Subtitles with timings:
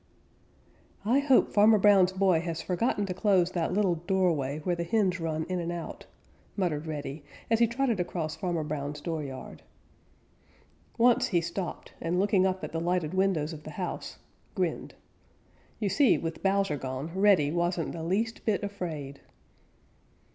[1.05, 5.19] "I hope Farmer Brown's boy has forgotten to close that little doorway where the hens
[5.19, 6.07] run in and out,"
[6.57, 9.61] muttered Reddy, as he trotted across Farmer Brown's dooryard.
[10.97, 14.17] Once he stopped, and looking up at the lighted windows of the house,
[14.55, 14.95] grinned.
[15.79, 19.21] You see, with Bowser gone, Reddy wasn't the least bit afraid.